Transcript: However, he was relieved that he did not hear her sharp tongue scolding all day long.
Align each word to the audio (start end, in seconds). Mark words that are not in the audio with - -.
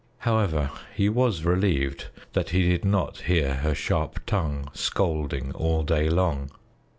However, 0.17 0.71
he 0.95 1.09
was 1.09 1.43
relieved 1.45 2.07
that 2.33 2.49
he 2.49 2.67
did 2.69 2.83
not 2.83 3.19
hear 3.19 3.53
her 3.57 3.75
sharp 3.75 4.19
tongue 4.25 4.71
scolding 4.73 5.51
all 5.51 5.83
day 5.83 6.09
long. 6.09 6.49